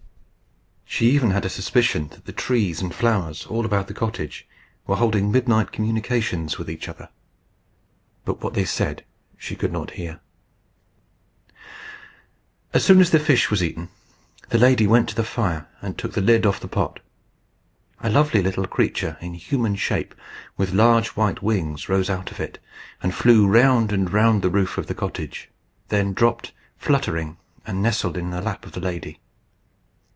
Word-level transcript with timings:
She 0.85 1.05
had 1.15 1.15
even 1.15 1.31
a 1.31 1.49
suspicion 1.49 2.09
that 2.09 2.25
the 2.25 2.33
trees 2.33 2.81
and 2.81 2.93
flowers 2.93 3.45
all 3.47 3.65
about 3.65 3.87
the 3.87 3.93
cottage 3.93 4.45
were 4.85 4.97
holding 4.97 5.31
midnight 5.31 5.71
communications 5.71 6.57
with 6.57 6.69
each 6.69 6.89
other; 6.89 7.07
but 8.25 8.43
what 8.43 8.55
they 8.55 8.65
said 8.65 9.03
she 9.37 9.55
could 9.55 9.71
not 9.71 9.91
hear. 9.91 10.19
As 12.73 12.83
soon 12.83 12.99
as 12.99 13.09
the 13.09 13.19
fish 13.21 13.49
was 13.49 13.63
eaten, 13.63 13.87
the 14.49 14.57
lady 14.59 14.85
went 14.85 15.07
to 15.09 15.15
the 15.15 15.23
fire 15.23 15.67
and 15.81 15.97
took 15.97 16.11
the 16.11 16.21
lid 16.21 16.45
off 16.45 16.59
the 16.59 16.67
pot. 16.67 16.99
A 18.01 18.09
lovely 18.09 18.41
little 18.43 18.67
creature 18.67 19.17
in 19.21 19.33
human 19.33 19.77
shape, 19.77 20.13
with 20.57 20.73
large 20.73 21.09
white 21.15 21.41
wings, 21.41 21.87
rose 21.87 22.09
out 22.09 22.31
of 22.31 22.39
it, 22.39 22.59
and 23.01 23.15
flew 23.15 23.47
round 23.47 23.93
and 23.93 24.11
round 24.11 24.41
the 24.41 24.51
roof 24.51 24.77
of 24.77 24.87
the 24.87 24.93
cottage; 24.93 25.49
then 25.87 26.13
dropped, 26.13 26.51
fluttering, 26.77 27.37
and 27.65 27.81
nestled 27.81 28.17
in 28.17 28.29
the 28.31 28.41
lap 28.41 28.65
of 28.65 28.73
the 28.73 28.81
lady. 28.81 29.19